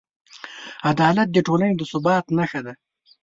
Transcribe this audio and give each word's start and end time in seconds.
عدالت 0.91 1.27
د 1.31 1.37
ټولنې 1.47 1.75
د 1.77 1.83
ثبات 1.91 2.25
نښه 2.37 2.59
ده. 2.65 2.73